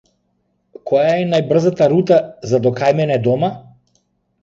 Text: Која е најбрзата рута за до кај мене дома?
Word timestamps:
Која 0.91 1.11
е 1.17 1.27
најбрзата 1.35 1.89
рута 1.93 2.19
за 2.55 2.63
до 2.67 2.75
кај 2.83 2.99
мене 3.01 3.23
дома? 3.31 3.55